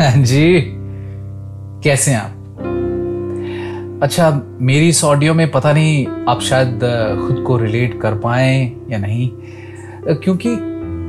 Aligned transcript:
जी। 0.16 0.62
कैसे 1.84 2.10
हैं 2.10 2.18
आप? 2.18 4.00
अच्छा 4.02 4.42
मेरी 4.60 4.88
इस 4.88 5.04
ऑडियो 5.04 5.34
में 5.34 5.50
पता 5.50 5.72
नहीं 5.72 6.06
आप 6.28 6.40
शायद 6.40 6.80
खुद 7.26 7.44
को 7.46 7.56
रिलेट 7.56 8.00
कर 8.00 8.14
पाए 8.14 8.72
या 8.90 8.98
नहीं। 8.98 9.30
क्योंकि 10.16 10.56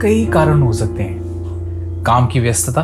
कई 0.01 0.25
कारण 0.25 0.61
हो 0.61 0.73
सकते 0.73 1.04
हैं। 1.04 2.04
काम 2.04 2.27
की 2.27 2.39
व्यस्तता, 2.39 2.82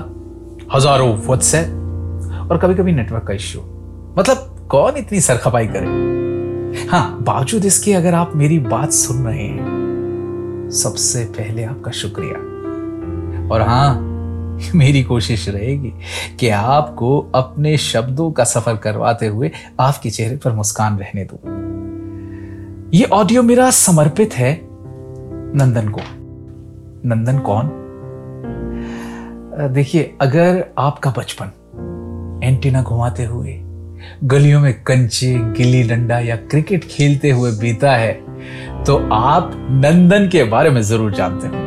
हज़ारों 0.76 1.18
व्हाट्सएप 1.18 2.52
और 2.52 2.58
कभी 2.58 2.76
कभी 2.76 2.92
नेटवर्क 2.92 3.24
का 3.24 3.34
इश्यू 3.34 3.62
मतलब 4.18 4.68
कौन 4.72 4.98
इतनी 4.98 5.20
सरखपाई 5.20 5.68
करे? 5.68 6.88
हाँ 6.88 7.24
बावजूद 7.24 7.66
इसके 7.66 7.94
अगर 7.94 8.14
आप 8.14 8.36
मेरी 8.36 8.60
बात 8.60 8.92
सुन 8.92 9.26
रहे 9.26 9.44
हैं, 9.44 10.70
सबसे 10.74 11.26
पहले 11.26 11.64
आपका 11.64 11.92
शुक्रिया। 11.92 12.38
और 13.54 13.62
हाँ 13.62 14.17
मेरी 14.76 15.04
कोशिश 15.04 15.48
रहेगी 15.50 15.94
कि 16.40 16.50
आपको 16.50 17.18
अपने 17.36 17.78
शब्दों 17.78 18.32
का 18.32 18.44
सफ़र 18.44 18.76
करवाते 18.76 19.28
हुए 19.28 19.52
आपके 19.80 20.10
चेहरे 20.10 20.38
पर 20.38 20.52
मुस्कान 20.52 20.98
रहने 20.98 21.28
दो। 21.32 21.40
ये 22.98 23.04
ऑडियो 23.04 23.44
मेरा 23.44 23.70
समर्पित 23.72 24.34
है 24.34 24.60
नंदन 25.56 25.90
को। 25.90 26.02
नंदन 27.06 27.40
कौन? 27.40 27.70
देखिए, 29.74 30.16
अगर 30.22 30.64
आपका 30.78 31.14
बचपन 31.18 31.52
एंटीना 32.44 32.82
घुमाते 32.84 33.24
हुए, 33.24 33.54
गलियों 34.24 34.60
में 34.62 34.74
कंचे, 34.84 35.34
गिल्ली 35.58 35.84
डंडा 35.84 36.20
या 36.20 36.36
क्रिकेट 36.36 36.84
खेलते 36.84 37.30
हुए 37.32 37.52
बीता 37.52 37.96
है 37.96 38.14
तो 38.84 38.98
आप 39.14 39.52
नंदन 39.56 40.28
के 40.30 40.44
बारे 40.44 40.70
में 40.70 40.82
ज़रूर 40.82 41.14
जानते 41.14 41.48
होंगे। 41.48 41.67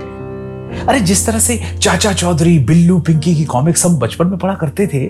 अरे, 0.89 1.01
जिस 1.01 1.27
तरह 1.27 1.39
से 1.39 1.61
चाचा 1.83 2.13
चौधरी, 2.13 2.59
बिल्लू, 2.59 2.99
पिंकी 3.01 3.35
की 3.35 3.45
कॉमिक्स 3.45 3.87
हम 3.87 3.99
बचपन 3.99 4.27
में 4.27 4.39
पढ़ा 4.39 4.55
करते 4.55 4.87
थे, 4.87 5.07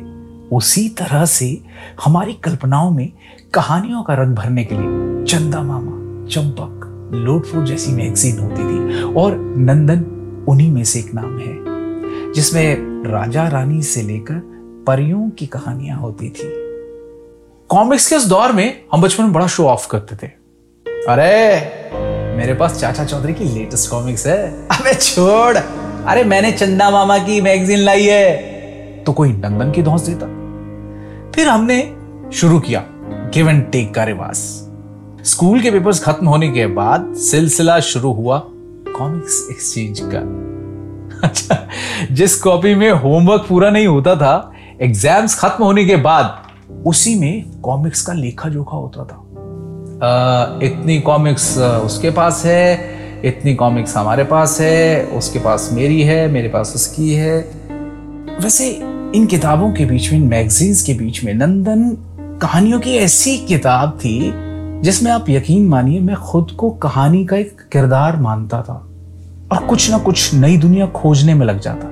उसी 0.57 0.89
तरह 0.89 1.25
से 1.25 1.61
हमारी 2.05 2.33
कल्पनाओं 2.33 2.91
में 2.91 3.13
कहानियों 3.55 4.03
का 4.03 4.15
रंग 4.15 4.35
भरने 4.35 4.65
के 4.65 4.75
लिए 4.75 5.25
चंदा 5.27 5.63
मामा, 5.63 6.27
चंपक, 6.27 6.87
लोटफूट 7.15 7.65
जैसी 7.65 7.93
मैगजीन 7.93 8.39
होती 8.39 8.63
थी 8.63 9.03
और 9.15 9.37
नंदन 9.57 10.05
उन्हीं 10.49 10.71
में 10.73 10.85
से 10.85 10.99
एक 10.99 11.15
नाम 11.15 11.39
है, 11.39 12.33
जिसमें 12.33 12.77
राजा 13.11 13.49
रानी 13.49 13.83
से 13.83 14.03
लेकर 14.03 14.41
परियों 14.87 15.31
की 15.31 15.47
कहानियाँ 15.47 15.99
होती 15.99 16.29
थी। 16.29 16.53
कॉमिक्स 17.69 18.09
के 18.09 18.17
उस 18.17 18.27
दौर 18.27 18.53
में 18.53 18.83
हम 18.93 19.03
बचपन 19.03 19.25
में 19.25 19.33
बड़ा 19.33 19.47
शो 19.47 19.67
ऑफ़ 19.67 19.89
करते 19.89 20.17
थे। 20.17 20.31
अरे 21.09 22.00
मेरे 22.41 22.53
पास 22.55 22.79
चाचा 22.81 23.05
चौधरी 23.05 23.33
की 23.35 23.45
लेटेस्ट 23.45 23.91
कॉमिक्स 23.91 24.27
है। 24.27 24.37
अबे 24.73 24.95
छोड़। 24.95 25.57
अरे 25.57 26.23
मैंने 26.25 26.53
चंदा 26.53 26.89
मामा 26.91 27.19
की 27.19 27.41
मैगजीन 27.41 27.79
लाई 27.79 28.05
है। 28.05 29.03
तो 29.05 29.13
कोई 29.13 29.33
नंदन 29.33 29.73
की 29.73 29.83
धौस 29.83 30.03
देता। 30.03 30.27
फिर 31.35 31.49
हमने 31.49 31.77
शुरू 32.33 32.61
किया 32.61 32.83
गिव 33.35 33.49
एंड 33.49 33.63
टेक 33.73 33.95
का 33.95 34.05
रिवाज 34.05 34.37
स्कूल 35.27 35.61
के 35.61 35.71
पेपर्स 35.71 36.03
खत्म 36.05 36.27
होने 36.27 36.49
के 36.49 36.67
बाद 36.81 37.13
सिलसिला 37.21 37.79
शुरू 37.91 38.13
हुआ 38.13 38.39
कॉमिक्स 38.47 39.47
एक्सचेंज 39.51 40.01
का। 40.05 40.23
अच्छा 41.29 41.67
जिस 42.13 42.41
कॉपी 42.43 42.75
में 42.75 42.91
होमवर्क 42.91 43.47
पूरा 43.49 43.71
नहीं 43.71 43.87
होता 43.87 44.17
था 44.17 44.35
एग्ज़ाम्स 44.83 45.39
खत्म 45.41 45.65
होने 45.65 45.85
के 45.85 45.97
बाद 46.09 46.85
उसी 46.87 47.15
में 47.21 47.61
कॉमिक्स 47.63 48.03
का 48.03 48.13
लेखा 48.13 48.49
जोखा 48.49 48.77
होता 48.77 49.05
था। 49.05 49.27
इतनी 50.03 50.99
कॉमिक्स 51.01 51.59
उसके 51.59 52.11
पास 52.11 52.43
है, 52.47 53.23
इतनी 53.25 53.55
कॉमिक्स 53.55 53.97
हमारे 53.97 54.25
पास 54.25 54.61
है, 54.61 55.05
उसके 55.07 55.39
पास 55.39 55.69
मेरी 55.73 56.03
है, 56.03 56.29
मेरे 56.29 56.49
पास 56.49 56.73
उसकी 56.75 57.13
है। 57.15 57.39
वैसे, 58.41 58.69
इन 59.15 59.27
किताबों 59.27 59.73
के 59.73 59.85
बीच 59.85 60.13
में 60.13 60.19
मैगजीन्स 60.19 60.83
के 60.83 60.95
बीच 60.95 61.25
में, 61.25 61.35
नंदन 61.35 61.91
कहानियों 62.43 62.81
की 62.81 62.97
ऐसी 62.97 63.37
किताब 63.39 63.99
थी, 63.99 64.33
जिसमें 64.83 65.11
आप 65.13 65.29
यकीन 65.31 65.67
मानिए, 65.69 66.01
मैं 66.01 66.17
खुद 66.17 66.51
को 66.51 66.71
कहानी 66.71 67.25
का 67.25 67.37
एक 67.37 67.61
किरदार 67.73 68.17
मानता 68.17 68.63
था, 68.63 68.75
और 69.53 69.67
कुछ 69.67 69.91
ना 69.91 69.99
कुछ 69.99 70.35
नई 70.35 70.57
दुनिया 70.57 70.87
खोजने 70.87 71.35
में 71.35 71.47
लग 71.47 71.61
जाता। 71.61 71.89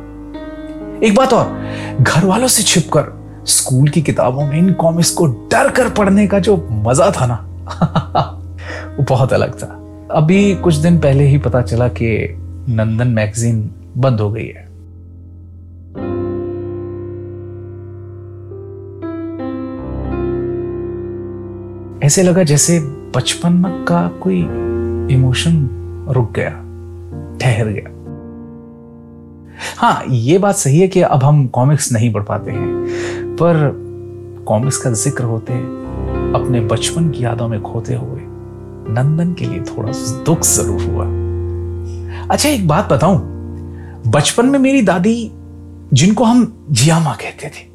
एक 1.06 1.14
बात 1.14 1.32
और 1.32 1.98
घर 2.00 2.24
वालों 2.24 2.48
से 2.48 2.62
छिपकर, 2.62 3.12
स्कूल 3.46 3.88
की 3.88 4.02
किताबों 4.02 4.46
में 4.46 4.58
इन 4.58 4.72
कॉमिक्स 4.72 5.10
को 5.10 5.26
डर 5.26 5.70
कर 5.70 5.88
पढ़ने 5.88 6.26
का 6.26 6.38
जो 6.38 6.56
मज़ा 6.70 7.10
था 7.10 7.26
ना 7.26 7.44
वो 7.68 9.04
बहुत 9.08 9.32
अलग 9.32 9.54
था। 9.54 9.66
अभी 10.10 10.54
कुछ 10.54 10.74
दिन 10.74 10.98
पहले 10.98 11.24
ही 11.24 11.38
पता 11.38 11.62
चला 11.62 11.88
कि 11.88 12.36
नंदन 12.68 13.08
मैगजीन 13.08 13.70
बंद 13.96 14.20
हो 14.20 14.30
गई 14.30 14.46
है। 14.46 14.66
ऐसे 22.02 22.22
लगा 22.22 22.42
जैसे 22.42 22.78
बचपन 23.16 23.62
का 23.88 24.06
कोई 24.08 24.40
इमोशन 25.14 25.54
रुक 26.08 26.32
गया, 26.32 26.50
ठहर 27.40 27.68
गया। 27.68 27.96
हाँ 29.76 30.04
ये 30.08 30.38
बात 30.38 30.54
सही 30.54 30.80
है 30.80 30.88
कि 30.88 31.00
अब 31.00 31.24
हम 31.24 31.46
कॉमिक्स 31.46 31.92
नहीं 31.92 32.12
पढ़ 32.12 32.22
पाते 32.22 32.50
हैं, 32.50 33.36
पर 33.36 33.70
कॉमिक्स 34.46 34.76
का 34.76 34.90
ज़िक्र 34.90 35.24
होते 35.24 35.52
अपने 36.34 36.60
बचपन 36.60 37.10
की 37.10 37.24
यादों 37.24 37.48
में 37.48 37.60
खोते 37.62 37.94
हुए 37.94 38.20
नंदन 38.94 39.32
के 39.34 39.44
लिए 39.44 39.60
थोड़ा 39.60 39.92
दुख 40.24 40.42
ज़रूर 40.42 40.82
हुआ। 40.82 41.04
अच्छा 42.30 42.48
एक 42.48 42.68
बात 42.68 42.88
बताऊँ। 42.92 43.18
बचपन 44.06 44.46
में 44.46 44.58
मेरी 44.58 44.82
दादी, 44.82 45.30
जिनको 45.92 46.24
हम 46.24 46.66
जियामा 46.70 47.14
कहते 47.14 47.48
थे, 47.48 47.66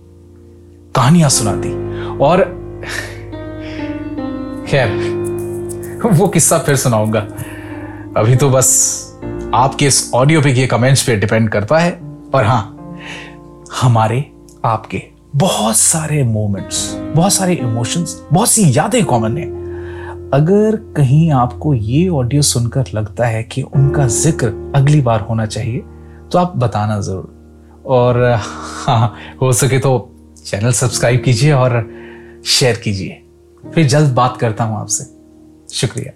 कहानियाँ 0.95 1.29
सुनाती। 1.29 1.71
और 2.17 2.43
खैर, 4.67 4.89
वो 6.05 6.27
किस्सा 6.27 6.57
फिर 6.57 6.75
सुनाऊँगा। 6.75 7.19
अभी 8.17 8.35
तो 8.35 8.49
बस 8.49 8.69
आपके 9.53 9.85
इस 9.85 10.11
ऑडियो 10.13 10.41
पे 10.41 10.51
ये 10.51 10.67
कमेंट्स 10.67 11.03
पे 11.03 11.15
डिपेंड 11.15 11.49
करता 11.49 11.77
है। 11.77 11.91
और 12.35 12.43
हाँ 12.43 12.95
हमारे, 13.81 14.25
आपके 14.65 15.01
बहुत 15.35 15.77
सारे 15.77 16.23
मोमेंट्स। 16.23 17.02
बहुत 17.15 17.33
सारे 17.33 17.53
इमोशंस 17.53 18.21
बहुत 18.31 18.49
सी 18.49 18.63
यादें 18.77 19.03
कॉमन 19.05 19.37
है। 19.37 19.45
अगर 20.33 20.75
कहीं 20.97 21.29
आपको 21.31 21.73
ये 21.73 22.07
ऑडियो 22.09 22.41
सुनकर 22.41 22.85
लगता 22.93 23.25
है 23.25 23.43
कि 23.43 23.61
उनका 23.61 24.07
ज़िक्र 24.07 24.47
अगली 24.75 25.01
बार 25.01 25.21
होना 25.21 25.45
चाहिए 25.45 25.83
तो 26.31 26.39
आप 26.39 26.57
बताना 26.57 26.99
ज़रूर। 27.01 27.83
और 27.87 28.23
हाँ 28.35 29.13
हो 29.41 29.51
सके 29.53 29.79
तो 29.79 29.91
चैनल 30.45 30.71
सब्सक्राइब 30.71 31.21
कीजिए 31.23 31.51
और 31.51 31.81
शेयर 32.47 32.81
कीजिए। 32.83 33.21
फिर 33.63 33.87
जल्द 33.87 34.13
बात 34.15 34.37
करता 34.37 34.63
हूँ 34.63 34.79
आपसे। 34.79 35.03
शुक्रिया। 35.75 36.11